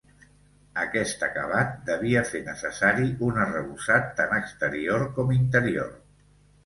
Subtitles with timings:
[0.83, 5.93] Aquest acabat devia fer necessari un arrebossat tant exterior com interior.